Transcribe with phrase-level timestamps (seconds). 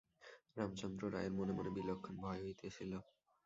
[0.57, 2.91] রামচন্দ্র রায়ের মনে মনে বিলক্ষণ ভয় হইতেছিল।